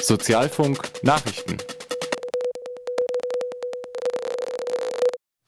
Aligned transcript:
Sozialfunk 0.00 0.78
Nachrichten 1.02 1.58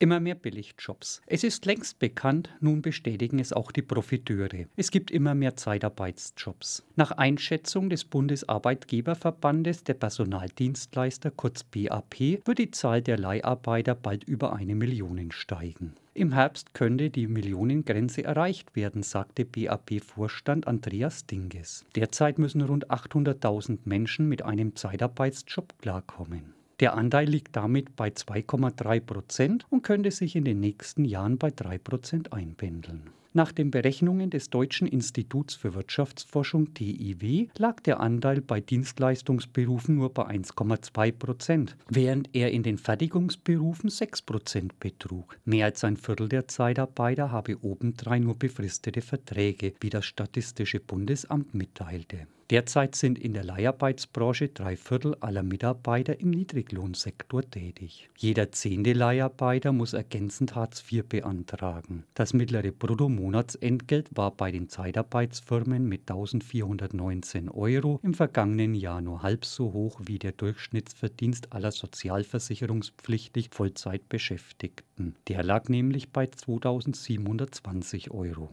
Immer 0.03 0.19
mehr 0.19 0.35
Billigjobs. 0.35 1.21
Es 1.27 1.45
ist 1.45 1.67
längst 1.67 1.99
bekannt, 1.99 2.49
nun 2.61 2.81
bestätigen 2.81 3.39
es 3.39 3.53
auch 3.53 3.71
die 3.71 3.83
Profiteure. 3.83 4.65
Es 4.75 4.91
gibt 4.91 5.11
immer 5.11 5.35
mehr 5.35 5.57
Zeitarbeitsjobs. 5.57 6.87
Nach 6.97 7.11
Einschätzung 7.11 7.91
des 7.91 8.07
Bundesarbeitgeberverbandes 8.07 9.85
der 9.85 9.93
Personaldienstleister 9.93 11.31
kurz 11.31 11.65
BAP 11.65 12.19
wird 12.47 12.59
die 12.59 12.71
Zahl 12.71 13.03
der 13.03 13.19
Leiharbeiter 13.19 13.95
bald 13.95 14.25
über 14.25 14.55
eine 14.55 14.75
Million 14.75 15.31
steigen. 15.33 15.93
Im 16.15 16.33
Herbst 16.33 16.73
könnte 16.73 17.11
die 17.11 17.27
Millionengrenze 17.27 18.25
erreicht 18.25 18.75
werden, 18.75 19.03
sagte 19.03 19.45
BAP-Vorstand 19.45 20.67
Andreas 20.67 21.27
Dinges. 21.27 21.85
Derzeit 21.95 22.39
müssen 22.39 22.63
rund 22.63 22.91
800.000 22.91 23.81
Menschen 23.85 24.31
mit 24.31 24.41
einem 24.47 24.75
Zeitarbeitsjob 24.77 25.79
klarkommen. 25.79 26.55
Der 26.81 26.95
Anteil 26.95 27.29
liegt 27.29 27.57
damit 27.57 27.95
bei 27.95 28.09
2,3 28.09 29.01
Prozent 29.01 29.67
und 29.69 29.83
könnte 29.83 30.11
sich 30.11 30.35
in 30.35 30.45
den 30.45 30.61
nächsten 30.61 31.05
Jahren 31.05 31.37
bei 31.37 31.51
3 31.51 31.77
Prozent 31.77 32.33
einpendeln. 32.33 33.11
Nach 33.33 33.53
den 33.53 33.71
Berechnungen 33.71 34.31
des 34.31 34.51
Deutschen 34.51 34.89
Instituts 34.89 35.55
für 35.55 35.75
Wirtschaftsforschung 35.75 36.75
TIW 36.75 37.47
lag 37.59 37.81
der 37.81 38.01
Anteil 38.01 38.41
bei 38.41 38.61
Dienstleistungsberufen 38.61 39.95
nur 39.95 40.13
bei 40.13 40.27
1,2 40.27 41.13
Prozent, 41.13 41.77
während 41.89 42.31
er 42.33 42.51
in 42.51 42.65
den 42.65 42.77
Fertigungsberufen 42.77 43.89
6 43.89 44.23
Prozent 44.23 44.81
betrug. 44.81 45.39
Mehr 45.45 45.67
als 45.67 45.85
ein 45.85 45.97
Viertel 45.97 46.29
der 46.29 46.49
Zeitarbeiter 46.49 47.31
habe 47.31 47.63
obendrein 47.63 48.25
nur 48.25 48.37
befristete 48.37 49.03
Verträge, 49.03 49.75
wie 49.81 49.91
das 49.91 50.07
Statistische 50.07 50.81
Bundesamt 50.81 51.55
mitteilte. 51.55 52.27
Derzeit 52.51 52.97
sind 52.97 53.17
in 53.17 53.33
der 53.33 53.45
Leiharbeitsbranche 53.45 54.49
drei 54.49 54.77
Viertel 54.77 55.15
aller 55.21 55.45
Mitarbeiter 55.45 56.19
im 56.19 56.31
Niedriglohnsektor 56.31 57.49
tätig. 57.49 58.11
Jeder 58.19 58.51
zehnte 58.51 58.93
Leiharbeiter 58.93 59.71
muss 59.71 59.93
ergänzend 59.93 60.57
Hartz 60.57 60.83
IV 60.91 61.05
beantragen. 61.05 62.03
Das 62.15 62.33
mittlere 62.35 62.73
Bruttomonatsentgelt 62.73 64.09
war 64.17 64.33
bei 64.33 64.51
den 64.51 64.69
Zeitarbeitsfirmen 64.69 65.89
mit 65.89 66.11
1419 66.11 67.49
Euro 67.51 68.01
im 68.03 68.15
vergangenen 68.15 68.75
Jahr 68.75 69.01
nur 69.01 69.23
halb 69.23 69.45
so 69.45 69.73
hoch 69.73 70.01
wie 70.05 70.19
der 70.19 70.33
Durchschnittsverdienst 70.33 71.53
aller 71.53 71.71
sozialversicherungspflichtig 71.71 73.51
Vollzeitbeschäftigten. 73.53 75.15
Der 75.29 75.45
lag 75.45 75.69
nämlich 75.69 76.11
bei 76.11 76.27
2720 76.27 78.11
Euro. 78.11 78.51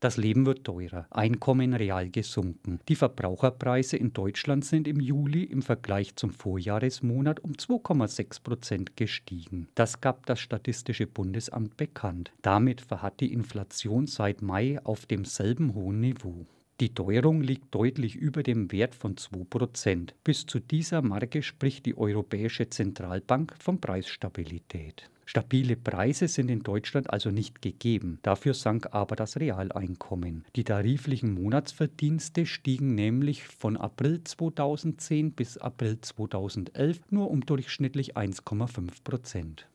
Das 0.00 0.16
Leben 0.16 0.46
wird 0.46 0.62
teurer, 0.62 1.08
Einkommen 1.10 1.74
real 1.74 2.08
gesunken. 2.08 2.78
Die 2.88 2.94
Verbraucherpreise 2.94 3.96
in 3.96 4.12
Deutschland 4.12 4.64
sind 4.64 4.86
im 4.86 5.00
Juli 5.00 5.42
im 5.42 5.60
Vergleich 5.60 6.14
zum 6.14 6.30
Vorjahresmonat 6.30 7.40
um 7.40 7.52
2,6 7.52 8.42
Prozent 8.44 8.96
gestiegen. 8.96 9.66
Das 9.74 10.00
gab 10.00 10.26
das 10.26 10.38
Statistische 10.38 11.08
Bundesamt 11.08 11.76
bekannt. 11.76 12.30
Damit 12.42 12.80
verharrt 12.80 13.18
die 13.18 13.32
Inflation 13.32 14.06
seit 14.06 14.40
Mai 14.40 14.78
auf 14.84 15.04
demselben 15.04 15.74
hohen 15.74 15.98
Niveau. 15.98 16.46
Die 16.80 16.94
Teuerung 16.94 17.40
liegt 17.40 17.74
deutlich 17.74 18.14
über 18.14 18.44
dem 18.44 18.70
Wert 18.70 18.94
von 18.94 19.16
2%. 19.16 20.10
Bis 20.22 20.46
zu 20.46 20.60
dieser 20.60 21.02
Marke 21.02 21.42
spricht 21.42 21.86
die 21.86 21.98
Europäische 21.98 22.70
Zentralbank 22.70 23.52
von 23.58 23.80
Preisstabilität. 23.80 25.10
Stabile 25.26 25.76
Preise 25.76 26.28
sind 26.28 26.48
in 26.48 26.62
Deutschland 26.62 27.10
also 27.10 27.30
nicht 27.30 27.60
gegeben. 27.60 28.20
Dafür 28.22 28.54
sank 28.54 28.94
aber 28.94 29.16
das 29.16 29.38
Realeinkommen. 29.38 30.44
Die 30.54 30.62
tariflichen 30.62 31.34
Monatsverdienste 31.34 32.46
stiegen 32.46 32.94
nämlich 32.94 33.42
von 33.42 33.76
April 33.76 34.22
2010 34.22 35.32
bis 35.32 35.58
April 35.58 36.00
2011 36.00 37.00
nur 37.10 37.28
um 37.30 37.44
durchschnittlich 37.44 38.16
1,5 38.16 39.02
Prozent. 39.02 39.66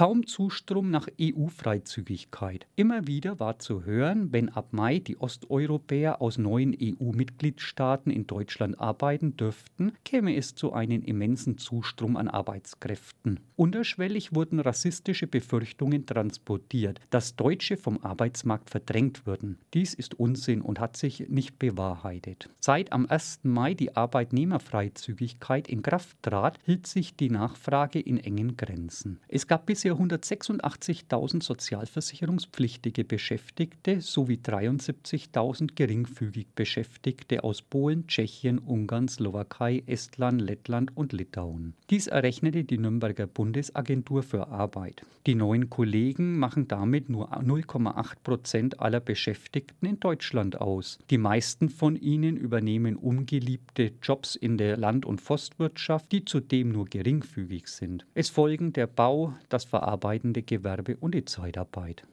Kaum 0.00 0.26
Zustrom 0.26 0.90
nach 0.90 1.08
EU-Freizügigkeit. 1.20 2.66
Immer 2.74 3.06
wieder 3.06 3.38
war 3.38 3.58
zu 3.58 3.84
hören, 3.84 4.32
wenn 4.32 4.48
ab 4.48 4.68
Mai 4.70 4.98
die 4.98 5.18
Osteuropäer 5.18 6.22
aus 6.22 6.38
neuen 6.38 6.74
EU-Mitgliedstaaten 6.74 8.10
in 8.10 8.26
Deutschland 8.26 8.80
arbeiten 8.80 9.36
dürften, 9.36 9.92
käme 10.02 10.36
es 10.36 10.54
zu 10.54 10.72
einem 10.72 11.02
immensen 11.02 11.58
Zustrom 11.58 12.16
an 12.16 12.28
Arbeitskräften. 12.28 13.40
Unterschwellig 13.56 14.34
wurden 14.34 14.58
rassistische 14.58 15.26
Befürchtungen 15.26 16.06
transportiert, 16.06 16.98
dass 17.10 17.36
Deutsche 17.36 17.76
vom 17.76 18.02
Arbeitsmarkt 18.02 18.70
verdrängt 18.70 19.26
würden. 19.26 19.58
Dies 19.74 19.92
ist 19.92 20.18
Unsinn 20.18 20.62
und 20.62 20.80
hat 20.80 20.96
sich 20.96 21.28
nicht 21.28 21.58
bewahrheitet. 21.58 22.48
Seit 22.58 22.92
am 22.92 23.04
1. 23.04 23.40
Mai 23.42 23.74
die 23.74 23.94
Arbeitnehmerfreizügigkeit 23.94 25.68
in 25.68 25.82
Kraft 25.82 26.16
trat, 26.22 26.58
hielt 26.64 26.86
sich 26.86 27.16
die 27.16 27.28
Nachfrage 27.28 28.00
in 28.00 28.16
engen 28.16 28.56
Grenzen. 28.56 29.20
Es 29.28 29.46
gab 29.46 29.66
bisher 29.66 29.89
für 29.90 29.96
186.000 29.96 31.42
sozialversicherungspflichtige 31.42 33.02
Beschäftigte 33.04 34.00
sowie 34.00 34.38
73.000 34.40 35.74
geringfügig 35.74 36.46
Beschäftigte 36.54 37.42
aus 37.42 37.60
Polen, 37.62 38.06
Tschechien, 38.06 38.58
Ungarn, 38.58 39.08
Slowakei, 39.08 39.82
Estland, 39.86 40.40
Lettland 40.40 40.96
und 40.96 41.12
Litauen. 41.12 41.74
Dies 41.90 42.06
errechnete 42.06 42.62
die 42.62 42.78
Nürnberger 42.78 43.26
Bundesagentur 43.26 44.22
für 44.22 44.46
Arbeit. 44.46 45.02
Die 45.26 45.34
neuen 45.34 45.68
Kollegen 45.68 46.38
machen 46.38 46.66
damit 46.68 47.10
nur 47.10 47.32
0,8 47.32 48.14
Prozent 48.22 48.80
aller 48.80 49.00
Beschäftigten 49.00 49.86
in 49.86 50.00
Deutschland 50.00 50.60
aus. 50.60 50.98
Die 51.10 51.18
meisten 51.18 51.68
von 51.68 51.96
ihnen 51.96 52.36
übernehmen 52.36 52.96
ungeliebte 52.96 53.92
Jobs 54.02 54.34
in 54.36 54.56
der 54.56 54.78
Land- 54.78 55.04
und 55.04 55.20
Forstwirtschaft, 55.20 56.10
die 56.12 56.24
zudem 56.24 56.70
nur 56.70 56.86
geringfügig 56.86 57.66
sind. 57.66 58.06
Es 58.14 58.30
folgen 58.30 58.72
der 58.72 58.86
Bau, 58.86 59.34
das 59.50 59.66
verarbeitende 59.70 60.42
Gewerbe 60.42 60.96
und 60.96 61.14
die 61.14 61.24
Zeitarbeit. 61.24 62.04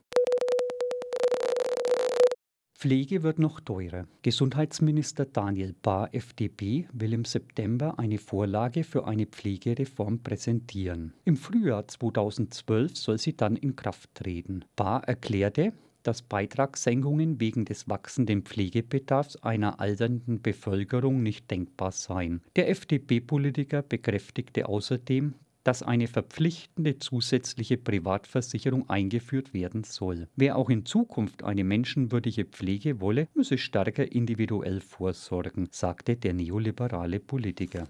Pflege 2.77 3.23
wird 3.23 3.39
noch 3.39 3.59
teurer. 3.59 4.05
Gesundheitsminister 4.21 5.25
Daniel 5.25 5.73
Bahr, 5.81 6.13
FDP, 6.13 6.87
will 6.93 7.11
im 7.13 7.25
September 7.25 7.97
eine 7.97 8.19
Vorlage 8.19 8.83
für 8.83 9.07
eine 9.07 9.25
Pflegereform 9.25 10.19
präsentieren. 10.19 11.13
Im 11.25 11.37
Frühjahr 11.37 11.87
2012 11.87 12.95
soll 12.95 13.17
sie 13.17 13.35
dann 13.35 13.55
in 13.55 13.75
Kraft 13.75 14.13
treten. 14.13 14.63
Bahr 14.75 15.03
erklärte, 15.05 15.73
dass 16.03 16.21
Beitragssenkungen 16.21 17.41
wegen 17.41 17.65
des 17.65 17.89
wachsenden 17.89 18.43
Pflegebedarfs 18.43 19.37
einer 19.37 19.79
alternden 19.79 20.43
Bevölkerung 20.43 21.23
nicht 21.23 21.49
denkbar 21.49 21.91
seien. 21.91 22.41
Der 22.55 22.69
FDP-Politiker 22.69 23.81
bekräftigte 23.81 24.69
außerdem, 24.69 25.33
dass 25.67 25.83
eine 25.83 26.07
verpflichtende 26.07 26.97
zusätzliche 26.97 27.75
Privatversicherung 27.75 28.89
eingeführt 28.89 29.53
werden 29.53 29.83
soll. 29.83 30.29
Wer 30.37 30.55
auch 30.55 30.69
in 30.69 30.85
Zukunft 30.85 31.43
eine 31.43 31.65
menschenwürdige 31.65 32.45
Pflege 32.45 33.01
wolle, 33.01 33.27
müsse 33.33 33.57
stärker 33.57 34.09
individuell 34.09 34.79
vorsorgen, 34.79 35.67
sagte 35.69 36.15
der 36.15 36.33
neoliberale 36.33 37.19
Politiker. 37.19 37.89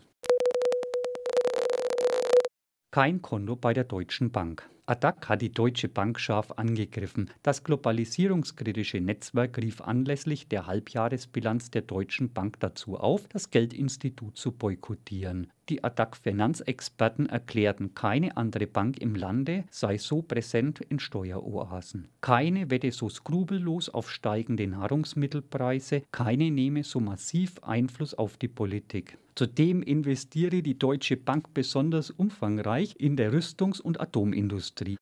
Kein 2.90 3.22
Konto 3.22 3.56
bei 3.56 3.76
der 3.76 3.84
Deutschen 3.84 4.32
Bank. 4.32 4.68
Attac 4.90 5.28
hat 5.28 5.42
die 5.42 5.52
Deutsche 5.52 5.90
Bank 5.90 6.18
scharf 6.18 6.54
angegriffen. 6.56 7.30
Das 7.44 7.66
globalisierungskritische 7.66 9.02
Netzwerk 9.02 9.58
rief 9.58 9.82
anlässlich 9.82 10.48
der 10.48 10.66
Halbjahresbilanz 10.66 11.72
der 11.72 11.82
Deutschen 11.82 12.32
Bank 12.32 12.62
dazu 12.62 12.96
auf, 12.96 13.28
das 13.28 13.52
Geldinstitut 13.52 14.38
zu 14.38 14.54
boykottieren. 14.54 15.52
Die 15.68 15.84
Attac-Finanzexperten 15.84 17.26
erklärten, 17.26 17.96
keine 17.96 18.38
andere 18.38 18.66
Bank 18.66 19.00
im 19.02 19.16
Lande 19.16 19.66
sei 19.70 19.98
so 19.98 20.22
präsent 20.22 20.80
in 20.80 21.00
Steueroasen. 21.00 22.08
Keine 22.22 22.70
wette 22.72 22.94
so 22.94 23.10
skrupellos 23.10 23.90
auf 23.90 24.10
steigende 24.10 24.68
Nahrungsmittelpreise, 24.68 26.04
keine 26.14 26.50
nehme 26.50 26.86
so 26.86 27.02
massiv 27.02 27.60
Einfluss 27.62 28.14
auf 28.14 28.38
die 28.38 28.48
Politik. 28.48 29.18
Zudem 29.38 29.84
investiere 29.84 30.64
die 30.64 30.80
Deutsche 30.80 31.16
Bank 31.16 31.54
besonders 31.54 32.10
umfangreich 32.10 32.96
in 32.98 33.16
der 33.16 33.32
Rüstungs- 33.32 33.80
und 33.80 34.02
Atomindustrie. 34.02 34.77
Industrie. 34.78 34.98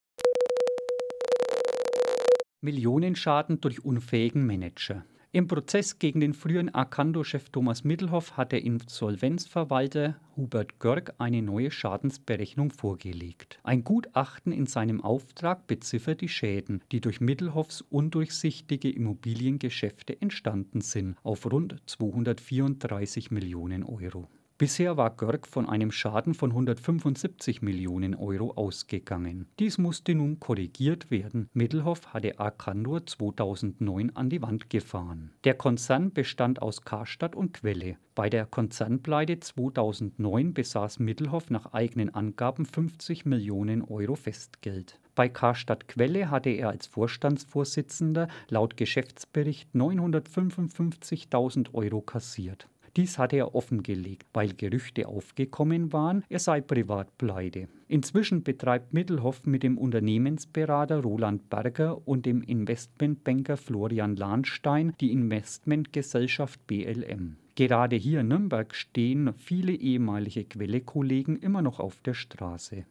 Millionenschaden 2.62 3.62
durch 3.62 3.83
unfähigen 3.83 4.45
Manager. 4.45 5.06
Im 5.31 5.48
Prozess 5.48 6.00
gegen 6.00 6.22
den 6.22 6.33
früheren 6.33 6.74
Arcando-Chef 6.74 7.50
Thomas 7.50 7.83
Middelhoff 7.83 8.38
hat 8.38 8.54
der 8.54 8.63
Insolvenzverwalter 8.63 10.16
Hubert 10.38 10.80
Görg 10.80 11.13
eine 11.18 11.42
neue 11.42 11.72
Schadensberechnung 11.72 12.72
vorgelegt. 12.72 13.60
Ein 13.63 13.83
Gutachten 13.83 14.54
in 14.54 14.66
seinem 14.66 15.01
Auftrag 15.01 15.68
beziffert 15.68 16.22
die 16.22 16.30
Schäden, 16.30 16.81
die 16.94 17.01
durch 17.01 17.19
Middelhoffs 17.19 17.81
undurchsichtige 17.81 18.89
Immobiliengeschäfte 18.89 20.22
entstanden 20.22 20.80
sind, 20.80 21.18
auf 21.22 21.51
rund 21.51 21.81
234 21.86 23.30
Millionen 23.30 23.83
Euro. 23.83 24.30
Bisher 24.57 24.96
war 24.96 25.10
Görg 25.10 25.48
von 25.48 25.68
einem 25.68 25.92
Schaden 25.92 26.34
von 26.34 26.52
175 26.52 27.62
Millionen 27.62 28.16
Euro 28.16 28.54
ausgegangen. 28.56 29.48
Dies 29.60 29.78
musste 29.78 30.16
nun 30.16 30.40
korrigiert 30.40 31.12
werden. 31.12 31.50
Mittelhoff 31.54 32.13
hatte 32.13 32.40
Arcandur 32.40 33.06
2009 33.06 34.16
an 34.16 34.30
die 34.30 34.42
Wand 34.42 34.69
gefahren. 34.69 35.34
Der 35.44 35.56
Konzern 35.56 36.13
bestand 36.13 36.62
aus 36.62 36.84
Karstadt 36.84 37.36
und 37.36 37.54
Quelle. 37.54 37.98
Bei 38.16 38.30
der 38.30 38.46
Konzernpleite 38.46 39.42
2009 39.42 40.54
besaß 40.54 41.00
Mittelhoff 41.00 41.50
nach 41.50 41.74
eigenen 41.74 42.16
Angaben 42.16 42.66
50 42.66 43.25
Millionen 43.25 43.81
Euro 43.81 44.16
Festgeld. 44.16 45.01
Bei 45.16 45.28
Karstadt 45.28 45.90
Quelle 45.90 46.30
hatte 46.31 46.51
er 46.51 46.69
als 46.69 46.88
Vorstandsvorsitzender 46.88 48.30
laut 48.48 48.78
Geschäftsbericht 48.78 49.69
955.000 49.75 51.74
Euro 51.74 52.00
kassiert. 52.00 52.69
Dies 52.95 53.18
hatte 53.18 53.36
er 53.36 53.56
offengelegt, 53.56 54.27
weil 54.33 54.53
Gerüchte 54.53 55.07
aufgekommen 55.07 55.92
waren, 55.92 56.24
er 56.30 56.39
sei 56.39 56.62
privat 56.62 57.18
pleite. 57.18 57.68
Inzwischen 57.88 58.44
betreibt 58.44 58.94
Mittelhoff 58.94 59.45
mit 59.45 59.63
dem 59.63 59.77
Unternehmensberater 59.77 61.01
Roland 61.01 61.50
Berger 61.50 62.07
und 62.07 62.25
dem 62.25 62.42
Investmentbanker 62.42 63.57
Florian 63.57 64.15
Lahnstein 64.15 64.94
die 65.01 65.12
Investmentgesellschaft 65.12 66.65
BLM. 66.68 67.38
Gerade 67.56 67.95
hier 67.95 68.21
in 68.21 68.30
Nürnberg 68.30 68.74
stehen 68.74 69.33
viele 69.33 69.74
ehemalige 69.74 70.45
Quelle-Kollegen 70.45 71.38
immer 71.38 71.62
noch 71.62 71.80
auf 71.80 72.01
der 72.01 72.13
Straße. 72.13 72.86